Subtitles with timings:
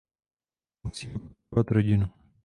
[0.83, 2.07] Musíme podporovat rodinu.